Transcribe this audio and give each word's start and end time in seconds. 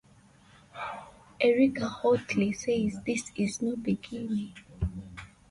Erica 1.39 1.87
hauntingly 2.01 2.53
says 2.53 2.97
This 3.05 3.31
is 3.35 3.61
no 3.61 3.75
beginning. 3.75 4.55